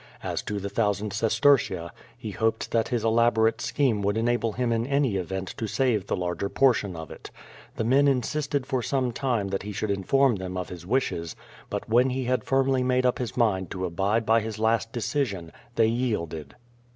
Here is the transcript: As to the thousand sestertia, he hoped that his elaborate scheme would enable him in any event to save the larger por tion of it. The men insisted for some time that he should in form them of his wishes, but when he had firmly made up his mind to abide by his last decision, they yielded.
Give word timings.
As 0.23 0.41
to 0.41 0.57
the 0.59 0.67
thousand 0.67 1.11
sestertia, 1.13 1.91
he 2.17 2.31
hoped 2.31 2.71
that 2.71 2.87
his 2.87 3.03
elaborate 3.05 3.61
scheme 3.61 4.01
would 4.01 4.17
enable 4.17 4.53
him 4.53 4.71
in 4.71 4.87
any 4.87 5.15
event 5.15 5.49
to 5.57 5.67
save 5.67 6.07
the 6.07 6.15
larger 6.17 6.49
por 6.49 6.73
tion 6.73 6.95
of 6.95 7.11
it. 7.11 7.29
The 7.75 7.83
men 7.83 8.07
insisted 8.07 8.65
for 8.65 8.81
some 8.81 9.11
time 9.11 9.49
that 9.49 9.61
he 9.61 9.71
should 9.71 9.91
in 9.91 10.01
form 10.01 10.37
them 10.37 10.57
of 10.57 10.69
his 10.69 10.87
wishes, 10.87 11.35
but 11.69 11.87
when 11.87 12.09
he 12.09 12.23
had 12.23 12.43
firmly 12.43 12.81
made 12.81 13.05
up 13.05 13.19
his 13.19 13.37
mind 13.37 13.69
to 13.69 13.85
abide 13.85 14.25
by 14.25 14.39
his 14.41 14.57
last 14.57 14.91
decision, 14.91 15.51
they 15.75 15.85
yielded. 15.85 16.55